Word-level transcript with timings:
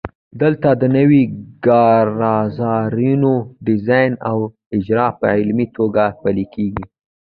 دلته 0.41 0.69
د 0.81 0.83
نویو 0.95 1.23
کارزارونو 1.65 3.33
ډیزاین 3.67 4.11
او 4.29 4.37
اجرا 4.75 5.07
په 5.19 5.25
عملي 5.39 5.67
توګه 5.77 6.03
پیلیږي. 6.21 6.69